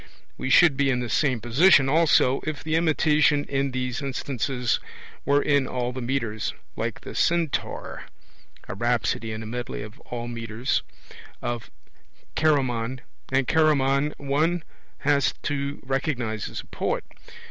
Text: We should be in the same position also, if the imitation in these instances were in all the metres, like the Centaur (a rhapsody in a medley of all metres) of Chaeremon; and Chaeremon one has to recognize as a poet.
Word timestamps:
We 0.35 0.49
should 0.49 0.77
be 0.77 0.89
in 0.89 0.99
the 0.99 1.09
same 1.11 1.39
position 1.39 1.87
also, 1.87 2.41
if 2.43 2.63
the 2.63 2.73
imitation 2.75 3.43
in 3.43 3.69
these 3.69 4.01
instances 4.01 4.79
were 5.25 5.43
in 5.43 5.67
all 5.67 5.91
the 5.93 6.01
metres, 6.01 6.55
like 6.75 7.01
the 7.01 7.13
Centaur 7.13 8.05
(a 8.67 8.73
rhapsody 8.73 9.31
in 9.31 9.43
a 9.43 9.45
medley 9.45 9.83
of 9.83 9.99
all 9.99 10.27
metres) 10.27 10.81
of 11.39 11.69
Chaeremon; 12.35 13.01
and 13.31 13.47
Chaeremon 13.47 14.15
one 14.17 14.63
has 15.01 15.35
to 15.43 15.79
recognize 15.85 16.49
as 16.49 16.61
a 16.61 16.65
poet. 16.65 17.03